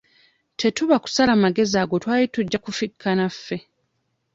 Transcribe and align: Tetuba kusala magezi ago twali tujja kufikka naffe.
Tetuba 0.59 0.95
kusala 1.03 1.31
magezi 1.43 1.75
ago 1.83 1.95
twali 2.03 2.25
tujja 2.33 2.57
kufikka 2.65 3.09
naffe. 3.17 3.57